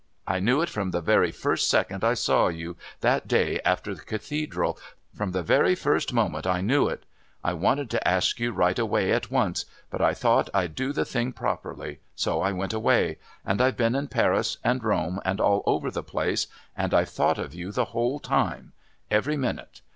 I 0.25 0.39
knew 0.39 0.63
it 0.63 0.69
from 0.69 0.89
the 0.89 0.99
very 0.99 1.31
first 1.31 1.69
second 1.69 2.03
I 2.03 2.15
saw 2.15 2.47
you, 2.47 2.75
that 3.01 3.27
day 3.27 3.61
after 3.63 3.93
Cathedral 3.93 4.79
from 5.15 5.31
the 5.31 5.43
very 5.43 5.75
first 5.75 6.11
moment 6.11 6.47
I 6.47 6.59
knew 6.59 6.87
it. 6.87 7.03
I 7.43 7.53
wanted 7.53 7.91
to 7.91 8.07
ask 8.07 8.39
you 8.39 8.51
right 8.51 8.79
away 8.79 9.11
at 9.11 9.29
once, 9.29 9.65
but 9.91 10.01
I 10.01 10.15
thought 10.15 10.49
I'd 10.55 10.73
do 10.73 10.91
the 10.91 11.05
thing 11.05 11.33
properly, 11.33 11.99
so 12.15 12.41
I 12.41 12.51
went 12.51 12.73
away, 12.73 13.19
and 13.45 13.61
I've 13.61 13.77
been 13.77 13.93
in 13.93 14.07
Paris 14.07 14.57
and 14.63 14.83
Rome 14.83 15.21
and 15.23 15.39
all 15.39 15.61
over 15.67 15.91
the 15.91 16.01
place, 16.01 16.47
and 16.75 16.95
I've 16.95 17.09
thought 17.09 17.37
of 17.37 17.53
you 17.53 17.71
the 17.71 17.85
whole 17.93 18.17
time 18.19 18.71
every 19.11 19.37
minute. 19.37 19.81